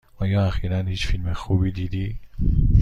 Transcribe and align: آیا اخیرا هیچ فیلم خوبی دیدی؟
آیا 0.17 0.45
اخیرا 0.45 0.77
هیچ 0.81 1.07
فیلم 1.07 1.33
خوبی 1.33 1.71
دیدی؟ 1.71 2.19